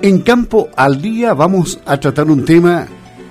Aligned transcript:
En 0.00 0.20
Campo 0.20 0.68
al 0.76 1.02
Día 1.02 1.34
vamos 1.34 1.80
a 1.84 1.98
tratar 1.98 2.30
un 2.30 2.44
tema 2.44 2.86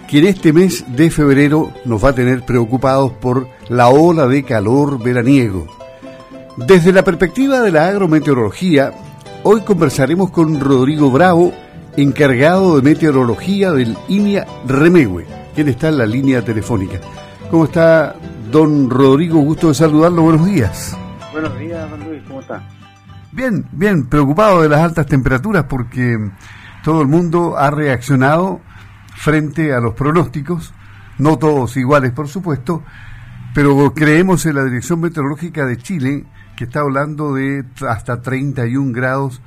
que 0.05 0.20
en 0.20 0.28
este 0.28 0.52
mes 0.52 0.83
de 0.97 1.10
febrero 1.10 1.71
nos 1.86 2.04
va 2.04 2.10
a 2.10 2.13
tener 2.13 2.44
preocupados 2.44 3.13
por 3.13 3.47
la 3.70 3.88
ola 3.88 4.28
de 4.28 4.44
calor 4.44 5.01
veraniego. 5.01 5.65
Desde 6.58 6.92
la 6.92 7.06
perspectiva 7.06 7.62
de 7.62 7.72
la 7.72 7.88
agrometeorología, 7.88 8.92
hoy 9.44 9.62
conversaremos 9.62 10.29
con 10.29 10.60
Rodrigo 10.60 11.10
Bravo, 11.10 11.53
encargado 11.96 12.76
de 12.76 12.81
meteorología 12.81 13.72
del 13.72 13.97
INIA 14.10 14.46
Remegüe, 14.68 15.26
quien 15.56 15.70
está 15.70 15.88
en 15.88 15.99
la 15.99 16.05
línea 16.05 16.44
telefónica. 16.44 16.99
¿Cómo 17.49 17.63
está, 17.63 18.13
don 18.52 18.90
Rodrigo? 18.90 19.40
Gusto 19.40 19.70
de 19.70 19.73
saludarlo. 19.73 20.23
Buenos 20.23 20.45
días. 20.45 20.98
Buenos 21.31 21.58
días, 21.58 21.90
don 21.90 22.04
Luis. 22.04 22.22
¿Cómo 22.27 22.41
está? 22.41 22.62
Bien, 23.31 23.66
bien, 23.72 24.08
preocupado 24.08 24.63
de 24.63 24.70
las 24.70 24.81
altas 24.81 25.05
temperaturas 25.05 25.66
porque 25.70 26.18
todo 26.88 27.02
el 27.02 27.09
mundo 27.09 27.58
ha 27.58 27.70
reaccionado 27.70 28.62
frente 29.14 29.73
a 29.73 29.82
los 29.82 29.94
pronósticos, 29.94 30.73
no 31.18 31.38
todos 31.38 31.76
iguales 31.76 32.13
por 32.13 32.30
supuesto, 32.30 32.82
pero 33.54 33.94
creemos 33.94 34.46
en 34.46 34.55
la 34.55 34.63
Dirección 34.63 35.02
Meteorológica 35.02 35.66
de 35.66 35.76
Chile 35.76 36.26
que 36.55 36.63
está 36.63 36.80
hablando 36.80 37.34
de 37.34 37.66
hasta 37.86 38.22
31 38.22 38.94
grados 38.94 39.41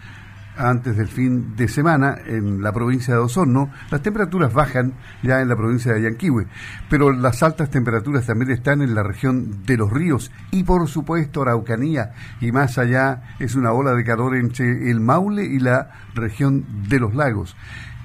antes 0.57 0.97
del 0.97 1.09
fin 1.09 1.57
de 1.57 1.69
semana 1.69 2.17
en 2.27 2.63
la 2.63 2.73
provincia 2.73 3.15
de 3.15 3.21
Osorno. 3.21 3.71
Las 3.91 4.03
temperaturas 4.03 4.53
bajan 4.53 4.95
ya 5.23 5.41
en 5.41 5.49
la 5.49 5.57
provincia 5.57 5.93
de 5.93 6.03
Yanquihue, 6.03 6.47
pero 6.89 7.13
las 7.13 7.43
altas 7.43 7.71
temperaturas 7.71 8.27
también 8.27 8.51
están 8.51 8.83
en 8.83 8.95
la 8.95 9.03
región 9.03 9.65
de 9.65 9.77
los 9.77 9.91
ríos 9.91 10.31
y 10.51 10.65
por 10.65 10.87
supuesto 10.89 11.43
Araucanía 11.43 12.13
y 12.41 12.53
más 12.53 12.79
allá 12.79 13.23
es 13.39 13.55
una 13.55 13.73
ola 13.73 13.95
de 13.95 14.05
calor 14.05 14.37
entre 14.37 14.91
el 14.91 15.01
Maule 15.01 15.45
y 15.45 15.59
la 15.59 15.91
región 16.15 16.65
de 16.89 17.01
los 17.01 17.15
lagos. 17.15 17.57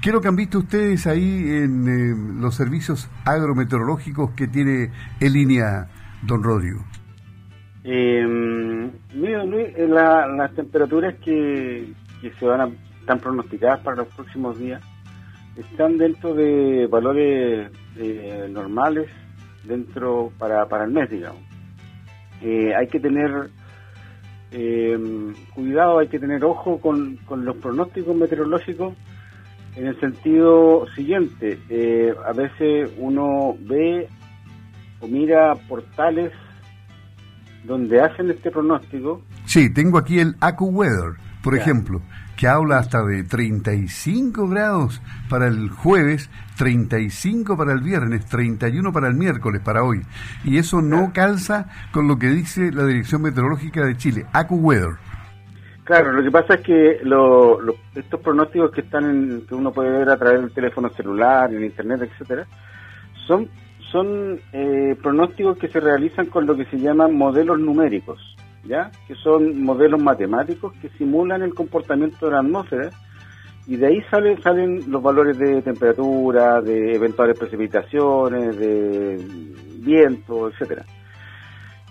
¿Qué 0.02 0.10
es 0.10 0.14
lo 0.14 0.22
que 0.22 0.28
han 0.28 0.36
visto 0.36 0.60
ustedes 0.60 1.08
ahí 1.08 1.48
en 1.50 1.88
eh, 1.88 2.40
los 2.40 2.54
servicios 2.54 3.10
agrometeorológicos 3.26 4.32
que 4.32 4.48
tiene 4.48 4.92
en 5.20 5.34
línea, 5.34 5.88
don 6.22 6.44
Rodrigo? 6.44 6.86
Eh, 7.84 8.24
Luis, 9.16 9.34
eh, 9.76 9.88
las 9.88 10.54
temperaturas 10.54 11.16
que, 11.24 11.94
que 12.32 12.40
se 12.40 12.46
van 12.46 12.62
a, 12.62 12.70
están 13.00 13.20
pronosticadas 13.20 13.82
para 13.82 13.98
los 13.98 14.08
próximos 14.08 14.58
días 14.58 14.82
están 15.56 15.98
dentro 15.98 16.34
de 16.34 16.88
valores 16.88 17.72
eh, 17.98 18.48
normales 18.50 19.10
dentro 19.64 20.32
para, 20.38 20.68
para 20.68 20.86
el 20.86 20.92
mes, 20.92 21.10
digamos. 21.10 21.42
Eh, 22.42 22.74
hay 22.76 22.88
que 22.88 23.00
tener 23.00 23.50
eh, 24.52 24.98
cuidado, 25.54 26.00
hay 26.00 26.08
que 26.08 26.20
tener 26.20 26.44
ojo 26.44 26.80
con, 26.80 27.18
con 27.26 27.46
los 27.46 27.56
pronósticos 27.58 28.16
meteorológicos 28.16 28.94
en 29.76 29.88
el 29.88 30.00
sentido 30.00 30.86
siguiente. 30.96 31.58
a 32.26 32.34
veces 32.34 32.92
uno 32.98 33.56
ve 33.62 34.08
o 35.00 35.08
mira 35.08 35.54
portales 35.68 36.32
donde 37.64 38.00
hacen 38.00 38.30
este 38.30 38.52
pronóstico. 38.52 39.22
Sí, 39.46 39.74
tengo 39.74 39.98
aquí 39.98 40.20
el 40.20 40.36
AcuWeather 40.40 41.25
por 41.46 41.56
ejemplo, 41.56 42.02
que 42.36 42.48
habla 42.48 42.80
hasta 42.80 43.04
de 43.06 43.24
35 43.24 44.48
grados 44.48 45.00
para 45.30 45.46
el 45.46 45.70
jueves, 45.70 46.28
35 46.58 47.56
para 47.56 47.72
el 47.72 47.82
viernes, 47.82 48.26
31 48.26 48.92
para 48.92 49.08
el 49.10 49.14
miércoles, 49.14 49.62
para 49.64 49.84
hoy. 49.84 50.02
Y 50.44 50.58
eso 50.58 50.82
no 50.82 51.14
calza 51.14 51.68
con 51.92 52.08
lo 52.08 52.18
que 52.18 52.30
dice 52.30 52.72
la 52.72 52.84
Dirección 52.88 53.22
Meteorológica 53.22 53.86
de 53.86 53.96
Chile, 53.96 54.26
AcuWeather. 54.34 54.96
Claro, 55.84 56.14
lo 56.14 56.24
que 56.24 56.32
pasa 56.32 56.56
es 56.56 56.62
que 56.62 57.00
estos 57.94 58.20
pronósticos 58.22 58.72
que 58.72 58.82
están 58.82 59.08
en, 59.08 59.46
que 59.46 59.54
uno 59.54 59.72
puede 59.72 59.92
ver 59.92 60.10
a 60.10 60.18
través 60.18 60.42
del 60.42 60.52
teléfono 60.52 60.90
celular, 60.90 61.54
en 61.54 61.64
internet, 61.64 62.02
etcétera, 62.02 62.48
son 63.28 63.48
son 63.92 64.40
eh, 64.52 64.98
pronósticos 65.02 65.58
que 65.58 65.68
se 65.68 65.80
realizan 65.80 66.26
con 66.26 66.46
lo 66.46 66.56
que 66.56 66.66
se 66.66 66.78
llaman 66.78 67.16
modelos 67.16 67.60
numéricos. 67.60 68.35
¿Ya? 68.66 68.92
que 69.08 69.16
son 69.16 69.62
modelos 69.62 70.02
matemáticos 70.02 70.74
que 70.82 70.90
simulan 70.98 71.42
el 71.42 71.54
comportamiento 71.54 72.26
de 72.26 72.32
la 72.32 72.40
atmósfera 72.40 72.90
y 73.68 73.78
de 73.78 73.88
ahí 73.88 74.02
salen, 74.12 74.42
salen 74.42 74.92
los 74.92 75.02
valores 75.02 75.38
de 75.40 75.62
temperatura, 75.62 76.62
de 76.62 76.96
eventuales 76.96 77.38
precipitaciones, 77.38 78.58
de 78.58 79.18
viento, 79.80 80.50
etcétera. 80.50 80.86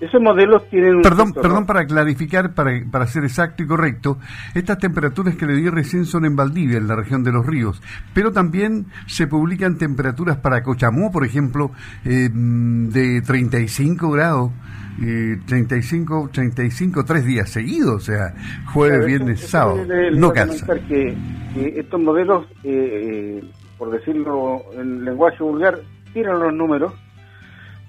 Esos 0.01 0.21
modelos 0.21 0.69
tienen... 0.71 1.03
Perdón, 1.03 1.33
perdón 1.33 1.67
para 1.67 1.87
clarificar, 1.87 2.53
para, 2.53 2.73
para 2.91 3.07
ser 3.07 3.25
exacto 3.25 3.63
y 3.63 3.67
correcto, 3.67 4.19
estas 4.55 4.79
temperaturas 4.79 5.37
que 5.37 5.47
le 5.47 5.55
di 5.55 5.69
recién 5.69 6.05
son 6.05 6.25
en 6.25 6.35
Valdivia, 6.35 6.79
en 6.79 6.89
la 6.89 6.97
región 6.97 7.23
de 7.23 7.33
los 7.33 7.47
ríos, 7.47 7.81
pero 8.13 8.33
también 8.33 8.87
se 9.07 9.27
publican 9.27 9.79
temperaturas 9.79 10.37
para 10.39 10.63
Cochamó, 10.63 11.13
por 11.13 11.25
ejemplo, 11.25 11.71
eh, 12.05 12.29
de 12.33 13.23
35 13.23 14.11
grados, 14.11 14.51
eh, 15.03 15.39
35, 15.47 16.31
35, 16.33 17.05
tres 17.05 17.25
días 17.25 17.51
seguidos, 17.51 17.95
o 17.97 18.01
sea, 18.01 18.35
jueves, 18.73 19.07
viernes, 19.07 19.41
sábado. 19.41 19.85
no 20.13 20.33
cansa. 20.33 20.67
Que, 20.89 21.17
estos 21.55 22.01
modelos, 22.01 22.47
eh, 22.63 23.41
eh, 23.43 23.45
por 23.79 23.91
decirlo 23.91 24.63
en 24.73 25.05
lenguaje 25.05 25.43
vulgar, 25.43 25.81
tiran 26.13 26.39
los 26.39 26.53
números, 26.53 26.95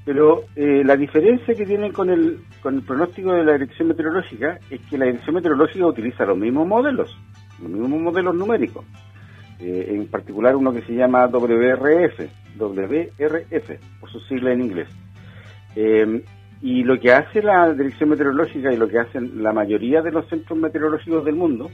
pero 0.06 0.44
eh, 0.56 0.84
la 0.86 0.96
diferencia 0.96 1.56
que 1.56 1.66
tienen 1.66 1.92
con 1.92 2.10
el, 2.10 2.40
con 2.62 2.76
el 2.76 2.84
pronóstico 2.84 3.34
de 3.34 3.44
la 3.44 3.54
dirección 3.54 3.88
meteorológica 3.88 4.60
es 4.70 4.80
que 4.82 4.98
la 4.98 5.06
dirección 5.06 5.36
meteorológica 5.36 5.88
utiliza 5.88 6.26
los 6.26 6.38
mismos 6.38 6.68
modelos, 6.68 7.18
los 7.62 7.72
mismos 7.72 8.00
modelos 8.00 8.36
numéricos. 8.36 8.86
en 9.60 10.08
particular 10.08 10.56
uno 10.56 10.72
que 10.72 10.84
se 10.84 10.94
llama 10.94 11.28
WRF, 11.28 12.20
WRF, 12.58 14.00
por 14.00 14.12
su 14.12 14.20
sigla 14.22 14.54
en 14.54 14.62
inglés. 14.62 14.90
Y 16.62 16.84
lo 16.84 17.00
que 17.00 17.12
hace 17.12 17.42
la 17.42 17.74
Dirección 17.74 18.10
Meteorológica 18.10 18.72
y 18.72 18.78
lo 18.78 18.88
que 18.88 19.00
hacen 19.00 19.44
la 19.44 19.54
mayoría 19.54 20.02
de 20.02 20.12
los 20.12 20.28
centros 20.30 20.58
meteorológicos 20.58 21.26
del 21.26 21.36
mundo 21.36 21.70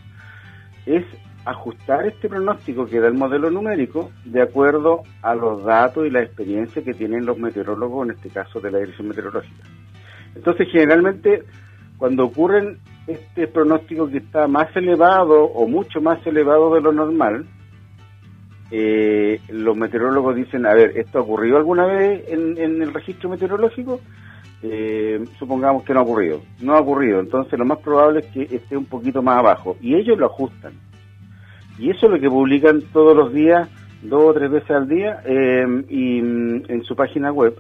es 0.85 1.05
ajustar 1.45 2.05
este 2.05 2.29
pronóstico 2.29 2.85
que 2.85 2.99
da 2.99 3.07
el 3.07 3.13
modelo 3.13 3.49
numérico 3.49 4.11
de 4.25 4.41
acuerdo 4.41 5.03
a 5.21 5.33
los 5.35 5.63
datos 5.63 6.05
y 6.05 6.09
la 6.09 6.21
experiencia 6.21 6.83
que 6.83 6.93
tienen 6.93 7.25
los 7.25 7.37
meteorólogos, 7.37 8.07
en 8.07 8.15
este 8.15 8.29
caso 8.29 8.59
de 8.59 8.71
la 8.71 8.79
Dirección 8.79 9.07
Meteorológica. 9.07 9.63
Entonces, 10.35 10.67
generalmente, 10.71 11.43
cuando 11.97 12.25
ocurren 12.25 12.77
este 13.07 13.47
pronóstico 13.47 14.09
que 14.09 14.19
está 14.19 14.47
más 14.47 14.75
elevado 14.75 15.43
o 15.43 15.67
mucho 15.67 16.01
más 16.01 16.25
elevado 16.25 16.73
de 16.73 16.81
lo 16.81 16.93
normal, 16.93 17.45
eh, 18.69 19.41
los 19.49 19.75
meteorólogos 19.75 20.35
dicen, 20.35 20.65
a 20.65 20.73
ver, 20.73 20.97
¿esto 20.97 21.19
ha 21.19 21.21
ocurrido 21.21 21.57
alguna 21.57 21.85
vez 21.85 22.23
en 22.29 22.81
el 22.81 22.93
registro 22.93 23.29
meteorológico? 23.29 23.99
eh, 24.63 25.23
supongamos 25.39 25.83
que 25.83 25.93
no 25.93 26.01
ha 26.01 26.03
ocurrido. 26.03 26.41
No 26.59 26.75
ha 26.75 26.79
ocurrido, 26.79 27.19
entonces 27.19 27.57
lo 27.57 27.65
más 27.65 27.79
probable 27.79 28.19
es 28.19 28.25
que 28.27 28.55
esté 28.55 28.77
un 28.77 28.85
poquito 28.85 29.21
más 29.21 29.39
abajo. 29.39 29.77
Y 29.81 29.95
ellos 29.95 30.17
lo 30.17 30.27
ajustan. 30.27 30.73
Y 31.81 31.89
eso 31.89 32.05
es 32.05 32.11
lo 32.11 32.19
que 32.19 32.29
publican 32.29 32.79
todos 32.93 33.17
los 33.17 33.33
días, 33.33 33.67
dos 34.03 34.21
o 34.23 34.33
tres 34.33 34.51
veces 34.51 34.69
al 34.69 34.87
día, 34.87 35.19
eh, 35.25 35.65
y 35.89 36.21
mm, 36.21 36.63
en 36.67 36.83
su 36.83 36.95
página 36.95 37.31
web. 37.31 37.59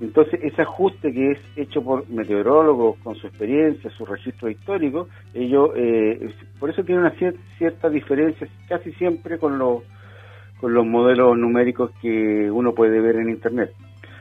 Entonces, 0.00 0.40
ese 0.42 0.62
ajuste 0.62 1.12
que 1.12 1.32
es 1.32 1.38
hecho 1.56 1.82
por 1.82 2.08
meteorólogos 2.08 2.96
con 3.04 3.14
su 3.16 3.26
experiencia, 3.26 3.90
su 3.90 4.06
registro 4.06 4.48
histórico, 4.48 5.08
ellos, 5.34 5.72
eh, 5.76 6.32
por 6.58 6.70
eso 6.70 6.82
tiene 6.82 7.02
una 7.02 7.12
cierta 7.58 7.90
diferencia 7.90 8.48
casi 8.66 8.92
siempre 8.92 9.38
con 9.38 9.58
los, 9.58 9.82
con 10.58 10.72
los 10.72 10.86
modelos 10.86 11.36
numéricos 11.36 11.90
que 12.00 12.50
uno 12.50 12.72
puede 12.72 12.98
ver 12.98 13.16
en 13.16 13.28
Internet. 13.28 13.72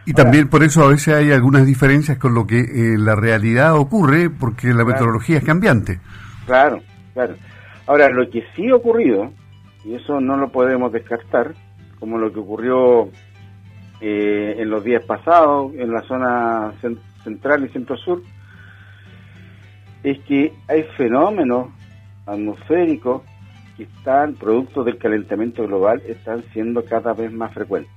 Y 0.06 0.12
también 0.12 0.50
por 0.50 0.64
eso 0.64 0.84
a 0.84 0.90
veces 0.90 1.16
hay 1.16 1.32
algunas 1.32 1.66
diferencias 1.66 2.18
con 2.18 2.34
lo 2.34 2.46
que 2.46 2.60
eh, 2.60 2.98
la 2.98 3.16
realidad 3.16 3.78
ocurre, 3.78 4.30
porque 4.30 4.74
la 4.74 4.84
metodología 4.84 5.38
es 5.38 5.46
cambiante. 5.46 6.02
Claro, 6.46 6.82
claro. 7.14 7.36
Ahora, 7.90 8.08
lo 8.10 8.30
que 8.30 8.44
sí 8.56 8.70
ha 8.70 8.76
ocurrido, 8.76 9.32
y 9.84 9.96
eso 9.96 10.22
no 10.22 10.38
lo 10.38 10.52
podemos 10.52 10.92
descartar, 10.92 11.56
como 12.00 12.20
lo 12.20 12.32
que 12.32 12.40
ocurrió 12.40 13.10
eh, 14.00 14.58
en 14.60 14.70
los 14.70 14.84
días 14.84 15.04
pasados 15.06 15.74
en 15.74 15.92
la 15.92 16.02
zona 16.04 16.72
central 17.24 17.66
y 17.66 17.70
centro-sur, 17.70 18.22
es 20.04 20.20
que 20.20 20.54
hay 20.68 20.84
fenómenos 20.98 21.70
atmosféricos 22.28 23.24
que 23.76 23.86
están, 23.86 24.36
producto 24.36 24.84
del 24.84 25.00
calentamiento 25.00 25.66
global, 25.66 26.00
están 26.06 26.44
siendo 26.54 26.86
cada 26.86 27.14
vez 27.14 27.32
más 27.32 27.52
frecuentes. 27.56 27.92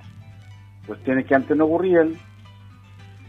Cuestiones 0.87 1.27
que 1.27 1.35
antes 1.35 1.55
no 1.55 1.65
ocurrían, 1.65 2.15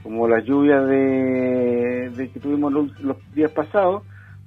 como 0.03 0.27
las 0.27 0.43
lluvias 0.47 0.89
de, 0.89 2.31
que 2.33 2.41
tuvimos 2.41 2.73
los, 2.73 3.35
días 3.35 3.51
pasados, 3.51 4.03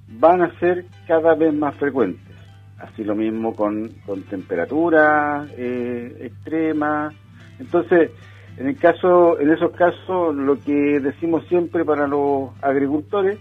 van 0.07 0.41
a 0.41 0.59
ser 0.59 0.85
cada 1.07 1.35
vez 1.35 1.53
más 1.53 1.75
frecuentes. 1.75 2.35
Así 2.77 3.03
lo 3.03 3.15
mismo 3.15 3.55
con, 3.55 3.89
con 4.05 4.23
temperaturas 4.23 5.49
eh, 5.57 6.17
extremas. 6.21 7.13
Entonces, 7.59 8.11
en 8.57 8.67
el 8.67 8.77
caso, 8.77 9.39
en 9.39 9.51
esos 9.51 9.71
casos, 9.71 10.35
lo 10.35 10.59
que 10.59 10.99
decimos 10.99 11.45
siempre 11.47 11.83
para 11.83 12.07
los 12.07 12.51
agricultores 12.61 13.39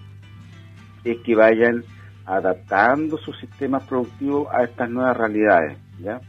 es 1.04 1.18
que 1.18 1.34
vayan 1.34 1.84
adaptando 2.24 3.16
sus 3.18 3.38
sistemas 3.38 3.84
productivos 3.84 4.48
a 4.52 4.64
estas 4.64 4.90
nuevas 4.90 5.16
realidades. 5.16 5.78
¿ya? 6.00 6.20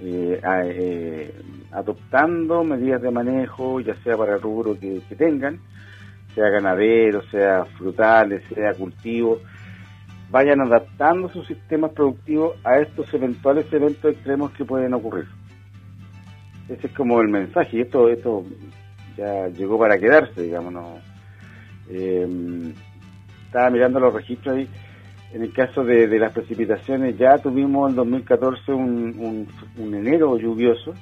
Eh, 0.00 0.40
eh, 0.42 1.34
adoptando 1.72 2.64
medidas 2.64 3.00
de 3.02 3.10
manejo, 3.10 3.80
ya 3.80 3.94
sea 4.02 4.16
para 4.16 4.34
el 4.34 4.42
rubro 4.42 4.78
que, 4.78 5.00
tengan, 5.16 5.58
sea 6.34 6.48
ganadero, 6.50 7.22
sea 7.30 7.64
frutales, 7.76 8.42
sea 8.52 8.74
cultivo, 8.74 9.40
vayan 10.30 10.60
adaptando 10.60 11.28
sus 11.28 11.46
sistemas 11.46 11.92
productivos 11.92 12.56
a 12.64 12.78
estos 12.78 13.12
eventuales 13.14 13.72
eventos 13.72 14.12
extremos 14.12 14.52
que 14.52 14.64
pueden 14.64 14.94
ocurrir. 14.94 15.26
Ese 16.68 16.86
es 16.86 16.92
como 16.94 17.20
el 17.20 17.28
mensaje, 17.28 17.76
y 17.76 17.80
esto, 17.82 18.08
esto 18.08 18.44
ya 19.16 19.48
llegó 19.48 19.78
para 19.78 19.98
quedarse, 19.98 20.42
digamos. 20.42 20.74
Eh, 21.90 22.72
estaba 23.46 23.70
mirando 23.70 24.00
los 24.00 24.14
registros 24.14 24.56
ahí, 24.56 24.68
en 25.34 25.42
el 25.42 25.52
caso 25.52 25.84
de, 25.84 26.06
las 26.18 26.32
precipitaciones, 26.32 27.18
ya 27.18 27.38
tuvimos 27.38 27.90
en 27.90 27.96
2014 27.96 28.72
un, 28.72 29.48
enero 29.76 30.38
lluvioso, 30.38 30.94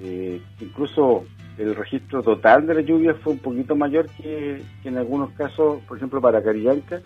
eh, 0.00 0.40
incluso 0.60 1.24
el 1.58 1.74
registro 1.74 2.22
total 2.22 2.66
de 2.66 2.74
la 2.74 2.80
lluvia 2.82 3.14
fue 3.14 3.32
un 3.32 3.38
poquito 3.38 3.74
mayor 3.74 4.06
que, 4.10 4.62
en 4.84 4.96
algunos 4.96 5.30
casos, 5.32 5.80
por 5.88 5.96
ejemplo 5.96 6.20
para 6.20 6.42
Carillanca, 6.42 7.00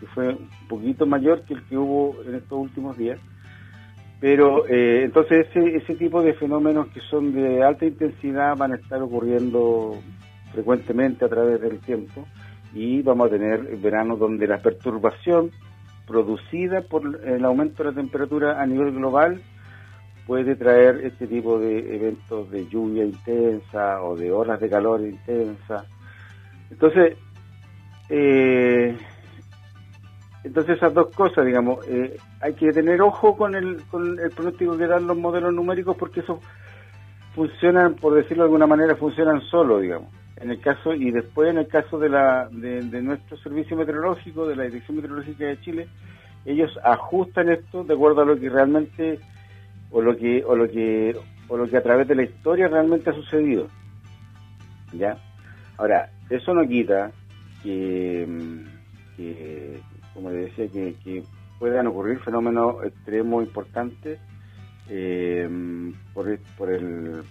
que 0.00 0.06
fue 0.06 0.28
un 0.30 0.48
poquito 0.68 1.06
mayor 1.06 1.44
que 1.44 1.54
el 1.54 1.62
que 1.64 1.76
hubo 1.76 2.16
en 2.26 2.34
estos 2.34 2.58
últimos 2.58 2.96
días. 2.96 3.20
Pero 4.18 4.66
eh, 4.66 5.04
entonces 5.04 5.46
ese, 5.54 5.94
tipo 5.94 6.22
de 6.22 6.34
fenómenos 6.34 6.88
que 6.88 7.00
son 7.00 7.32
de 7.32 7.62
alta 7.62 7.86
intensidad 7.86 8.56
van 8.56 8.72
a 8.72 8.76
estar 8.76 9.00
ocurriendo 9.02 9.98
frecuentemente 10.52 11.24
a 11.24 11.28
través 11.28 11.60
del 11.60 11.78
tiempo 11.80 12.26
y 12.74 13.02
vamos 13.02 13.28
a 13.28 13.30
tener 13.30 13.76
veranos 13.78 14.18
donde 14.18 14.46
la 14.46 14.58
perturbación 14.58 15.50
producida 16.06 16.82
por 16.82 17.20
el 17.24 17.44
aumento 17.44 17.82
de 17.82 17.90
la 17.90 17.96
temperatura 17.96 18.60
a 18.60 18.66
nivel 18.66 18.92
global 18.92 19.40
puede 20.26 20.54
traer 20.54 21.00
este 21.04 21.26
tipo 21.26 21.58
de 21.58 21.96
eventos 21.96 22.50
de 22.50 22.68
lluvia 22.68 23.04
intensa 23.04 24.02
o 24.02 24.16
de 24.16 24.30
horas 24.30 24.60
de 24.60 24.68
calor 24.68 25.00
intensa. 25.00 25.86
Entonces, 26.70 27.16
eh, 28.08 28.96
entonces 30.42 30.76
esas 30.76 30.94
dos 30.94 31.14
cosas, 31.14 31.44
digamos, 31.44 31.86
eh, 31.86 32.16
hay 32.40 32.54
que 32.54 32.72
tener 32.72 33.02
ojo 33.02 33.36
con 33.36 33.54
el, 33.54 33.82
con 33.90 34.18
el 34.18 34.30
pronóstico 34.30 34.76
que 34.76 34.86
dan 34.86 35.06
los 35.06 35.16
modelos 35.16 35.52
numéricos 35.52 35.96
porque 35.96 36.20
eso 36.20 36.40
funcionan, 37.34 37.94
por 37.94 38.14
decirlo 38.14 38.44
de 38.44 38.48
alguna 38.48 38.66
manera, 38.66 38.96
funcionan 38.96 39.42
solo, 39.42 39.80
digamos. 39.80 40.08
En 40.36 40.50
el 40.50 40.60
caso 40.60 40.94
y 40.94 41.10
después 41.10 41.50
en 41.50 41.58
el 41.58 41.68
caso 41.68 41.98
de 41.98 42.08
la 42.08 42.48
de, 42.50 43.02
nuestro 43.02 43.36
servicio 43.36 43.76
meteorológico, 43.76 44.46
de 44.46 44.56
la 44.56 44.64
Dirección 44.64 44.96
Meteorológica 44.96 45.44
de 45.44 45.60
Chile, 45.60 45.88
ellos 46.46 46.70
ajustan 46.82 47.50
esto 47.50 47.84
de 47.84 47.92
acuerdo 47.92 48.22
a 48.22 48.24
lo 48.24 48.40
que 48.40 48.48
realmente 48.48 49.20
o 49.90 50.00
lo 50.00 50.16
que 50.16 50.42
o 50.42 50.56
lo 50.56 50.66
que 50.66 51.14
o 51.48 51.56
lo 51.58 51.68
que 51.68 51.76
a 51.76 51.82
través 51.82 52.08
de 52.08 52.14
la 52.14 52.22
historia 52.22 52.68
realmente 52.68 53.10
ha 53.10 53.12
sucedido. 53.12 53.66
¿Ya? 54.94 55.18
Ahora, 55.76 56.10
eso 56.30 56.54
no 56.54 56.66
quita 56.66 57.10
que, 57.62 58.26
que 59.16 59.80
como 60.14 60.30
le 60.30 60.46
decía, 60.46 60.68
que, 60.68 61.24
puedan 61.58 61.86
ocurrir 61.88 62.18
fenómenos 62.20 62.76
extremos 62.84 63.44
importantes 63.44 64.18
eh, 64.88 65.46
por, 66.14 66.26
el, 66.26 66.38
por, 66.56 66.70
el, 66.70 67.24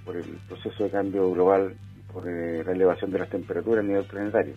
proceso 0.48 0.84
de 0.84 0.92
cambio 0.92 1.32
global, 1.32 1.76
por 2.14 2.28
eh, 2.30 2.64
la 2.64 2.72
elevación 2.72 3.10
de 3.12 3.20
las 3.20 3.30
temperaturas 3.30 3.84
a 3.84 3.88
nivel 3.88 4.06
planetario. 4.06 4.54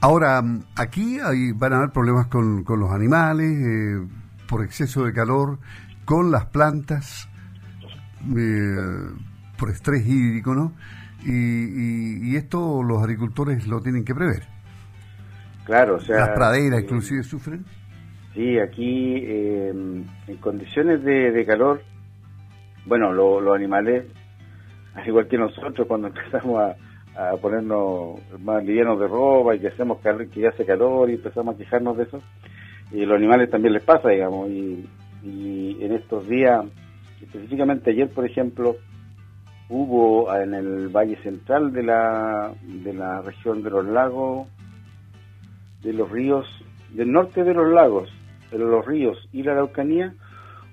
Ahora, 0.00 0.42
aquí 0.76 1.18
hay, 1.18 1.52
van 1.52 1.74
a 1.74 1.76
haber 1.76 1.90
problemas 1.90 2.28
con, 2.28 2.64
con 2.64 2.80
los 2.80 2.90
animales, 2.90 3.50
eh, 3.50 4.08
por 4.48 4.64
exceso 4.64 5.04
de 5.04 5.12
calor, 5.12 5.58
con 6.04 6.30
las 6.30 6.46
plantas, 6.46 7.28
por 9.58 9.70
estrés 9.70 10.06
hídrico, 10.06 10.54
¿no? 10.54 10.72
Y, 11.24 12.36
esto 12.36 12.82
los 12.82 13.02
agricultores 13.02 13.66
lo 13.66 13.80
tienen 13.80 14.04
que 14.04 14.14
prever. 14.14 14.46
Claro, 15.68 15.96
o 15.96 16.00
sea... 16.00 16.16
¿Las 16.16 16.30
praderas 16.30 16.82
inclusive 16.82 17.22
sufren? 17.22 17.62
Sí, 18.32 18.58
aquí 18.58 19.16
em, 19.16 20.02
en 20.26 20.36
condiciones 20.38 21.04
de, 21.04 21.44
calor, 21.44 21.82
bueno, 22.86 23.12
los 23.12 23.54
animales, 23.54 24.06
al 24.94 25.06
igual 25.06 25.28
que 25.28 25.36
nosotros 25.36 25.86
cuando 25.86 26.08
empezamos 26.08 26.74
a, 27.14 27.36
ponernos 27.42 28.18
más 28.40 28.64
livianos 28.64 28.98
de 28.98 29.08
ropa 29.08 29.54
y 29.54 29.58
que 29.58 29.68
hacemos 29.68 29.98
que 30.32 30.40
ya 30.40 30.48
hace 30.48 30.64
calor 30.64 31.10
y 31.10 31.14
empezamos 31.14 31.54
a 31.54 31.58
quejarnos 31.58 31.98
de 31.98 32.04
eso, 32.04 32.22
y 32.90 33.04
los 33.04 33.16
animales 33.16 33.50
también 33.50 33.74
les 33.74 33.82
pasa, 33.82 34.08
digamos, 34.08 34.48
y, 34.48 34.88
y 35.22 35.76
en 35.82 35.92
estos 35.92 36.26
días, 36.26 36.64
específicamente 37.20 37.90
ayer, 37.90 38.08
por 38.08 38.24
ejemplo, 38.24 38.76
hubo 39.68 40.34
en 40.34 40.54
el 40.54 40.88
valle 40.88 41.20
central 41.22 41.74
de 41.74 41.82
la, 41.82 42.54
de 42.62 42.94
la 42.94 43.20
región 43.20 43.62
de 43.62 43.68
los 43.68 43.84
lagos 43.84 44.48
de 45.82 45.92
los 45.92 46.10
ríos, 46.10 46.46
del 46.90 47.12
norte 47.12 47.44
de 47.44 47.54
los 47.54 47.68
lagos, 47.68 48.10
de 48.50 48.58
los 48.58 48.84
ríos 48.84 49.28
y 49.32 49.42
la 49.42 49.52
Araucanía, 49.52 50.14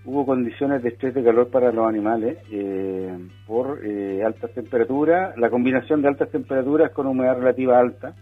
hubo 0.05 0.25
condiciones 0.25 0.83
de 0.83 0.89
estrés 0.89 1.13
de 1.13 1.23
calor 1.23 1.49
para 1.49 1.71
los 1.71 1.87
animales 1.87 2.37
eh, 2.51 3.17
por 3.47 3.81
eh, 3.83 4.23
altas 4.23 4.51
temperaturas, 4.53 5.37
la 5.37 5.49
combinación 5.49 6.01
de 6.01 6.07
altas 6.07 6.29
temperaturas 6.29 6.91
con 6.91 7.07
humedad 7.07 7.37
relativa 7.37 7.79
alta, 7.79 8.15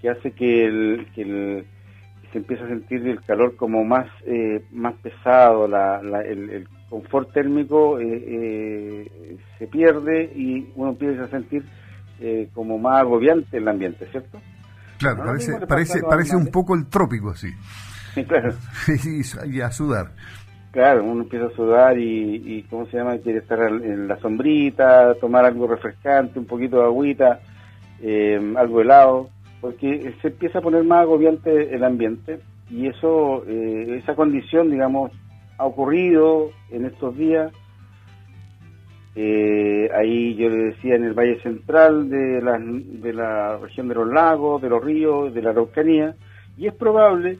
que 0.00 0.08
hace 0.08 0.32
que, 0.32 0.64
el, 0.64 1.06
que 1.14 1.64
se 2.32 2.38
empiece 2.38 2.64
a 2.64 2.68
sentir 2.68 3.06
el 3.06 3.22
calor 3.22 3.56
como 3.56 3.84
más, 3.84 4.06
eh, 4.26 4.64
más 4.72 4.94
pesado, 4.94 5.66
el, 5.66 6.66
confort 6.88 7.32
térmico 7.32 7.98
se 7.98 9.66
pierde 9.70 10.30
y 10.36 10.70
uno 10.76 10.90
empieza 10.90 11.24
a 11.24 11.28
sentir 11.28 11.64
como 12.52 12.76
más 12.76 13.00
agobiante 13.00 13.56
el 13.56 13.66
ambiente, 13.66 14.06
¿cierto? 14.10 14.38
Claro, 15.02 15.24
parece, 15.24 15.66
parece, 15.66 16.02
parece 16.02 16.36
un 16.36 16.46
poco 16.46 16.74
el 16.74 16.86
trópico 16.86 17.30
así. 17.30 17.48
claro. 18.26 18.54
y, 19.50 19.60
a 19.60 19.70
sudar. 19.70 20.12
Claro, 20.70 21.04
uno 21.04 21.22
empieza 21.22 21.46
a 21.46 21.56
sudar 21.56 21.98
y, 21.98 22.36
y, 22.36 22.62
¿cómo 22.64 22.86
se 22.86 22.96
llama? 22.96 23.18
Quiere 23.18 23.40
estar 23.40 23.58
en 23.60 24.08
la 24.08 24.18
sombrita, 24.20 25.14
tomar 25.20 25.44
algo 25.44 25.66
refrescante, 25.66 26.38
un 26.38 26.46
poquito 26.46 26.78
de 26.78 26.84
agüita, 26.84 27.40
eh, 28.00 28.54
algo 28.56 28.80
helado, 28.80 29.28
porque 29.60 30.14
se 30.22 30.28
empieza 30.28 30.60
a 30.60 30.62
poner 30.62 30.84
más 30.84 31.02
agobiante 31.02 31.74
el 31.74 31.84
ambiente 31.84 32.40
y 32.70 32.86
eso, 32.86 33.44
eh, 33.46 33.98
esa 34.02 34.14
condición, 34.14 34.70
digamos, 34.70 35.12
ha 35.58 35.66
ocurrido 35.66 36.50
en 36.70 36.86
estos 36.86 37.16
días 37.16 37.52
eh, 39.14 39.90
ahí 39.94 40.34
yo 40.36 40.48
le 40.48 40.56
decía 40.56 40.94
en 40.94 41.04
el 41.04 41.12
Valle 41.12 41.40
Central 41.42 42.08
de 42.08 42.40
la, 42.40 42.58
de 42.58 43.12
la 43.12 43.58
región 43.58 43.88
de 43.88 43.94
los 43.94 44.08
lagos, 44.08 44.62
de 44.62 44.70
los 44.70 44.82
ríos, 44.82 45.34
de 45.34 45.42
la 45.42 45.50
Araucanía, 45.50 46.14
y 46.56 46.66
es 46.66 46.74
probable 46.74 47.38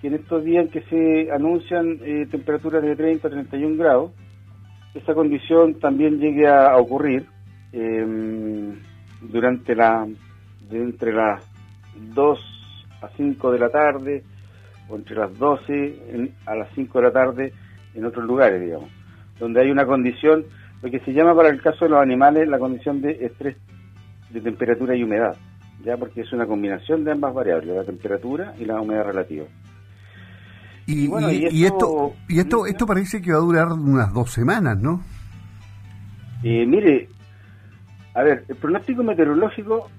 que 0.00 0.08
en 0.08 0.14
estos 0.14 0.44
días 0.44 0.66
en 0.66 0.70
que 0.70 0.82
se 0.82 1.32
anuncian 1.32 1.98
eh, 2.02 2.26
temperaturas 2.30 2.82
de 2.82 2.94
30 2.94 3.26
a 3.26 3.30
31 3.30 3.76
grados, 3.76 4.12
esa 4.94 5.14
condición 5.14 5.74
también 5.80 6.18
llegue 6.18 6.46
a, 6.46 6.76
ocurrir 6.76 7.26
em, 7.72 8.76
durante 9.20 9.74
la, 9.74 10.06
entre 10.70 11.12
las 11.12 11.42
2 12.14 12.38
a 13.02 13.08
5 13.16 13.50
de 13.50 13.58
la 13.58 13.70
tarde, 13.70 14.22
o 14.88 14.96
entre 14.96 15.16
las 15.16 15.36
12 15.36 16.32
a 16.46 16.54
las 16.54 16.68
5 16.74 16.98
de 16.98 17.04
la 17.04 17.12
tarde 17.12 17.52
en 17.94 18.04
otros 18.04 18.24
lugares, 18.24 18.60
digamos, 18.60 18.90
donde 19.38 19.60
hay 19.60 19.70
una 19.70 19.84
condición 19.84 20.44
lo 20.82 20.90
que 20.90 21.00
se 21.00 21.12
llama 21.12 21.34
para 21.34 21.48
el 21.48 21.60
caso 21.60 21.84
de 21.84 21.90
los 21.90 22.00
animales 22.00 22.48
la 22.48 22.58
condición 22.58 23.00
de 23.00 23.12
estrés 23.20 23.56
de 24.30 24.40
temperatura 24.40 24.94
y 24.94 25.02
humedad, 25.02 25.36
ya 25.84 25.96
porque 25.96 26.20
es 26.20 26.32
una 26.32 26.46
combinación 26.46 27.04
de 27.04 27.12
ambas 27.12 27.34
variables, 27.34 27.74
la 27.74 27.84
temperatura 27.84 28.54
y 28.58 28.64
la 28.64 28.80
humedad 28.80 29.04
relativa. 29.06 29.46
Y, 30.86 31.06
bueno, 31.06 31.30
y, 31.30 31.64
esto, 31.64 32.14
y 32.28 32.38
esto, 32.38 32.66
esto 32.66 32.86
parece 32.86 33.20
que 33.20 33.32
va 33.32 33.38
a 33.38 33.42
durar 33.42 33.72
unas 33.72 34.12
dos 34.14 34.32
semanas, 34.32 34.78
¿no? 34.80 35.02
Eh, 36.42 36.64
mire, 36.64 37.08
a 38.14 38.22
ver, 38.22 38.44
el 38.48 38.56
pronóstico 38.56 39.02
meteorológico, 39.02 39.90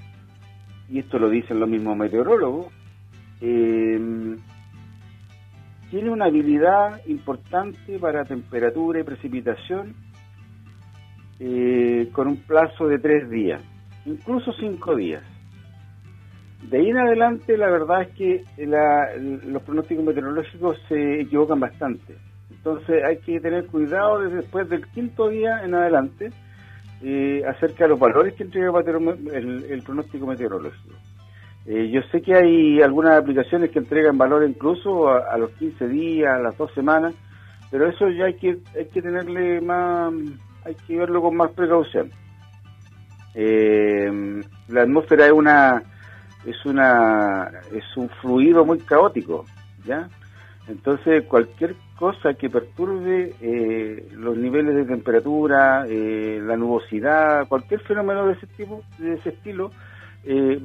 y 0.89 0.99
esto 0.99 1.19
lo 1.19 1.29
dicen 1.29 1.59
los 1.59 1.69
mismos 1.69 1.95
meteorólogos, 1.95 2.67
eh, 3.41 4.37
tiene 5.91 6.09
una 6.09 6.25
habilidad 6.25 7.01
importante 7.05 7.99
para 7.99 8.25
temperatura 8.25 8.99
y 8.99 9.03
precipitación 9.03 9.95
eh, 11.39 12.09
con 12.11 12.27
un 12.27 12.37
plazo 12.37 12.87
de 12.87 12.99
tres 12.99 13.29
días, 13.29 13.61
incluso 14.05 14.51
cinco 14.53 14.95
días. 14.95 15.23
De 16.69 16.77
ahí 16.77 16.89
en 16.89 16.97
adelante, 16.97 17.57
la 17.57 17.69
verdad 17.69 18.01
es 18.01 18.09
que 18.09 18.43
los 19.47 19.63
pronósticos 19.63 20.03
meteorológicos 20.03 20.77
se 20.89 21.21
equivocan 21.21 21.59
bastante. 21.59 22.15
Entonces 22.51 23.03
hay 23.05 23.17
que 23.19 23.39
tener 23.39 23.67
cuidado 23.67 24.19
desde 24.19 24.37
después 24.37 24.67
del 24.67 24.85
quinto 24.87 25.29
día 25.29 25.63
en 25.63 25.73
adelante 25.73 26.29
eh, 27.01 27.41
acerca 27.47 27.85
de 27.85 27.91
los 27.91 27.99
valores 27.99 28.33
que 28.33 28.43
entrega 28.43 28.73
el, 28.77 29.81
pronóstico 29.85 30.27
meteorológico. 30.27 30.95
Eh, 31.65 31.89
yo 31.89 32.01
sé 32.11 32.21
que 32.21 32.35
hay 32.35 32.81
algunas 32.81 33.17
aplicaciones 33.17 33.71
que 33.71 33.79
entregan 33.79 34.17
valores 34.17 34.49
incluso 34.49 35.07
a, 35.07 35.19
a, 35.31 35.37
los 35.37 35.51
15 35.51 35.87
días, 35.87 36.33
a 36.33 36.39
las 36.39 36.57
dos 36.57 36.73
semanas, 36.73 37.13
pero 37.71 37.87
eso 37.87 38.09
ya 38.09 38.25
hay 38.25 38.33
que 38.33 38.57
hay 38.75 38.87
que 38.87 39.01
tenerle 39.01 39.61
más 39.61 40.13
hay 40.65 40.75
que 40.75 40.97
verlo 40.97 41.21
con 41.21 41.35
más 41.35 41.51
precaución. 41.51 42.11
Eh, 43.35 44.41
la 44.67 44.81
atmósfera 44.81 45.27
es 45.27 45.31
una 45.31 45.83
es 46.45 46.65
una 46.65 47.51
es 47.71 47.83
un 47.95 48.09
fluido 48.21 48.65
muy 48.65 48.79
caótico 48.79 49.45
ya 49.85 50.09
entonces 50.67 51.25
cualquier 51.25 51.75
cosa 51.97 52.33
que 52.33 52.49
perturbe 52.49 53.35
eh, 53.39 54.09
los 54.13 54.35
niveles 54.35 54.73
de 54.75 54.85
temperatura 54.85 55.85
eh, 55.87 56.41
la 56.41 56.57
nubosidad 56.57 57.47
cualquier 57.47 57.81
fenómeno 57.81 58.25
de 58.25 58.33
ese 58.33 58.47
tipo 58.47 58.81
de 58.97 59.13
ese 59.13 59.29
estilo 59.29 59.71
eh, 60.23 60.59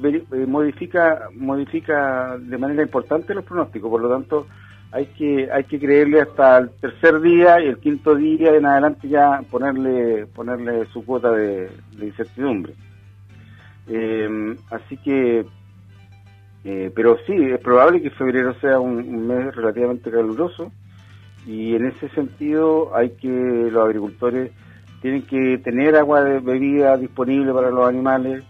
modifica 0.47 1.29
modifica 1.33 2.37
de 2.37 2.57
manera 2.57 2.83
importante 2.83 3.33
los 3.33 3.45
pronósticos. 3.45 3.89
Por 3.89 4.01
lo 4.01 4.09
tanto 4.09 4.47
hay 4.91 5.07
que 5.07 5.49
hay 5.51 5.63
que 5.65 5.79
creerle 5.79 6.21
hasta 6.21 6.57
el 6.57 6.69
tercer 6.81 7.19
día 7.19 7.61
y 7.61 7.67
el 7.67 7.79
quinto 7.79 8.15
día 8.15 8.55
en 8.55 8.65
adelante 8.65 9.07
ya 9.07 9.41
ponerle 9.49 10.25
ponerle 10.27 10.85
su 10.87 11.03
cuota 11.05 11.31
de, 11.31 11.69
incertidumbre. 11.99 12.73
Eh, 13.87 14.55
así 14.71 14.97
que 14.97 15.45
eh, 16.63 16.91
pero 16.95 17.17
sí 17.27 17.33
es 17.33 17.59
probable 17.59 18.01
que 18.01 18.09
febrero 18.09 18.55
sea 18.59 18.79
un, 18.79 19.27
mes 19.27 19.55
relativamente 19.55 20.09
caluroso 20.09 20.71
y 21.45 21.75
en 21.75 21.85
ese 21.85 22.09
sentido 22.09 22.95
hay 22.95 23.11
que 23.11 23.27
los 23.27 23.85
agricultores 23.85 24.51
tienen 25.01 25.23
que 25.23 25.59
tener 25.59 25.95
agua 25.95 26.23
de 26.23 26.39
bebida 26.39 26.97
disponible 26.97 27.53
para 27.53 27.69
los 27.69 27.87
animales 27.87 28.43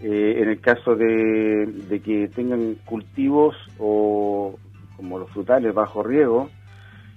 eh, 0.00 0.38
en 0.38 0.48
el 0.48 0.60
caso 0.60 0.96
de 0.96 2.00
que 2.04 2.28
tengan 2.34 2.74
cultivos 2.84 3.54
o 3.78 4.58
como 4.96 5.18
los 5.18 5.30
frutales 5.30 5.74
bajo 5.74 6.02
riego, 6.02 6.48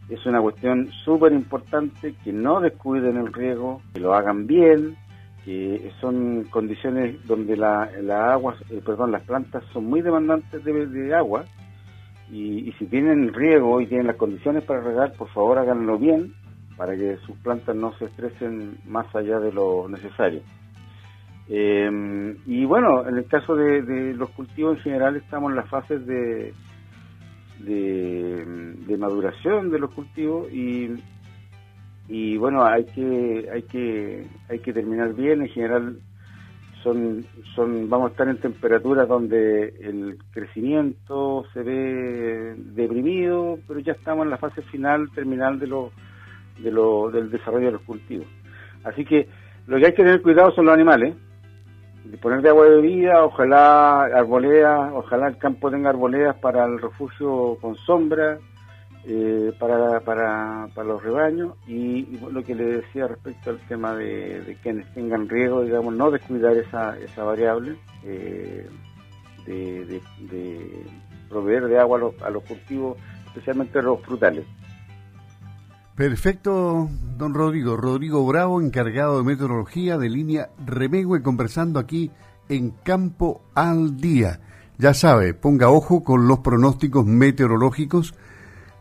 es 0.10 0.26
una 0.26 0.42
cuestión 0.42 0.90
súper 1.04 1.34
importante 1.34 2.14
que 2.24 2.32
no 2.32 2.60
descuiden 2.62 3.18
el 3.18 3.34
riego, 3.34 3.82
que 3.94 4.00
lo 4.00 4.14
hagan 4.14 4.46
bien, 4.46 4.98
que 5.44 5.92
son 6.00 6.46
condiciones 6.46 7.26
donde 7.28 7.56
la, 7.58 7.90
agua, 8.32 8.56
eh, 8.70 8.82
perdón, 8.86 9.12
las 9.12 9.24
plantas 9.24 9.64
son 9.74 9.86
muy 9.86 10.02
demandantes 10.02 10.64
de, 10.64 11.16
agua 11.16 11.46
y, 12.32 12.72
si 12.80 12.86
tienen 12.88 13.34
riego 13.34 13.82
y 13.82 13.88
tienen 13.88 14.08
las 14.08 14.16
condiciones 14.16 14.64
para 14.64 14.82
regar, 14.82 15.14
por 15.14 15.30
favor 15.30 15.58
háganlo 15.58 15.98
bien 15.98 16.34
para 16.78 16.96
que 16.96 17.18
sus 17.26 17.38
plantas 17.38 17.76
no 17.76 17.94
se 17.98 18.06
estresen 18.06 18.78
más 18.86 19.14
allá 19.16 19.40
de 19.40 19.52
lo 19.52 19.88
necesario. 19.88 20.42
Eh, 21.48 22.36
y 22.48 22.66
bueno, 22.66 23.08
en 23.08 23.18
el 23.18 23.28
caso 23.28 23.56
de 23.56 24.14
los 24.16 24.30
cultivos 24.32 24.78
en 24.78 24.84
general 24.84 25.16
estamos 25.16 25.52
en 25.52 25.58
las 25.58 25.70
fases 25.70 26.06
de, 26.06 26.54
de, 27.60 28.98
maduración 28.98 29.70
de 29.72 29.80
los 29.80 29.94
cultivos 29.94 30.52
y, 30.52 30.90
y 32.08 32.38
bueno 32.38 32.66
hay 32.66 32.86
que 32.86 33.50
hay 33.52 33.64
que 33.64 34.26
hay 34.50 34.60
que 34.60 34.74
terminar 34.74 35.14
bien. 35.14 35.42
En 35.42 35.50
general 35.50 35.98
son 36.84 37.26
son 37.56 37.90
vamos 37.90 38.10
a 38.10 38.12
estar 38.12 38.30
en 38.30 38.38
temperaturas 38.38 39.08
donde 39.08 39.74
el 39.82 40.18
crecimiento 40.32 41.46
se 41.54 41.64
ve 41.64 42.56
deprimido 42.58 43.60
pero 43.68 43.80
ya 43.80 43.94
estamos 43.94 44.26
en 44.26 44.32
la 44.32 44.38
fase 44.38 44.62
final 44.64 45.10
terminal 45.12 45.60
de 45.60 45.68
lo, 45.68 45.92
de 46.60 46.72
lo 46.72 47.10
del 47.12 47.30
desarrollo 47.30 47.68
de 47.68 47.74
los 47.74 47.82
cultivos. 47.82 48.28
Así 48.84 49.04
que 49.04 49.28
lo 49.68 49.78
que 49.78 49.88
hay 49.88 49.94
que 49.94 50.04
tener 50.04 50.22
cuidado 50.22 50.52
son 50.52 50.66
los 50.66 50.74
animales 50.74 51.16
poner 52.22 52.42
de 52.42 52.50
agua 52.50 52.66
de 52.66 52.76
bebida, 52.76 53.24
ojalá 53.24 54.06
arboledas, 54.06 54.92
ojalá 54.94 55.28
el 55.28 55.38
campo 55.38 55.72
tenga 55.72 55.90
arboledas 55.90 56.36
para 56.38 56.66
el 56.66 56.80
refugio 56.80 57.58
con 57.62 57.76
sombra, 57.76 58.40
eh, 59.08 59.54
para, 59.60 60.00
para, 60.00 60.68
para 60.74 60.88
los 60.88 61.04
rebaños 61.04 61.54
y, 61.68 62.18
lo 62.32 62.44
que 62.44 62.56
le 62.56 62.78
decía 62.78 63.06
respecto 63.06 63.52
al 63.52 63.60
tema 63.68 63.96
de, 63.96 64.58
quienes 64.64 64.92
tengan 64.96 65.30
riesgo, 65.30 65.62
digamos, 65.62 65.94
no 65.94 66.10
descuidar 66.10 66.58
esa, 66.58 66.98
esa 66.98 67.24
variable 67.24 67.78
eh, 68.04 68.68
de, 69.46 70.02
proveer 71.30 71.68
de 71.68 71.78
agua 71.78 72.12
a 72.24 72.30
los 72.32 72.44
cultivos, 72.46 72.98
especialmente 73.28 73.80
los 73.84 74.02
frutales. 74.02 74.44
Perfecto, 75.96 76.90
don 77.18 77.34
Rodrigo. 77.34 77.78
Rodrigo 77.78 78.26
Bravo, 78.26 78.60
encargado 78.60 79.18
de 79.18 79.24
meteorología 79.24 79.98
de 79.98 80.10
línea 80.10 80.50
Remegüe, 80.66 81.24
conversando 81.24 81.80
aquí 81.80 82.12
en 82.50 82.72
Campo 82.84 83.42
al 83.56 83.96
Día. 83.96 84.42
Ya 84.78 84.94
sabe, 84.94 85.34
ponga 85.34 85.70
ojo 85.70 86.04
con 86.04 86.28
los 86.28 86.40
pronósticos 86.40 87.06
meteorológicos. 87.06 88.14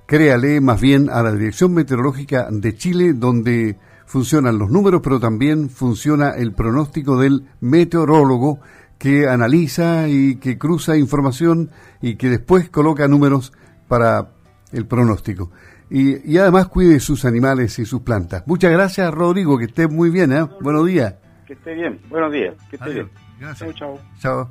Créale 0.06 0.60
más 0.60 0.80
bien 0.80 1.08
a 1.08 1.22
la 1.22 1.30
Dirección 1.30 1.72
Meteorológica 1.72 2.48
de 2.50 2.76
Chile, 2.76 3.12
donde 3.12 3.78
funcionan 4.06 4.58
los 4.58 4.70
números, 4.70 5.00
pero 5.00 5.20
también 5.20 5.70
funciona 5.70 6.30
el 6.30 6.52
pronóstico 6.52 7.16
del 7.20 7.46
meteorólogo 7.60 8.58
que 8.98 9.28
analiza 9.28 10.08
y 10.08 10.36
que 10.36 10.58
cruza 10.58 10.96
información 10.96 11.70
y 12.02 12.16
que 12.16 12.28
después 12.28 12.70
coloca 12.70 13.06
números 13.06 13.52
para 13.86 14.30
el 14.72 14.86
pronóstico 14.86 15.52
y, 15.90 16.32
y, 16.32 16.38
además 16.38 16.68
cuide 16.68 16.98
sus 17.00 17.24
animales 17.24 17.78
y 17.78 17.84
sus 17.84 18.02
plantas. 18.02 18.46
Muchas 18.46 18.72
gracias, 18.72 19.12
Rodrigo, 19.12 19.58
que 19.58 19.66
esté 19.66 19.86
muy 19.86 20.10
bien. 20.10 20.32
¿eh? 20.32 20.46
Buenos 20.60 20.86
días. 20.86 21.14
Que 21.46 21.52
esté 21.52 21.74
bien, 21.74 22.00
buenos 22.08 22.32
días, 22.32 22.54
que 22.70 22.76
esté 22.76 22.90
bien. 22.90 23.10
Gracias. 23.38 23.74
Chao, 23.74 23.98
chao. 24.20 24.48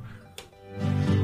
Chao. 0.78 1.23